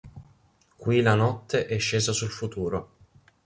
[0.77, 2.89] Qui la notte è scesa sul futuro.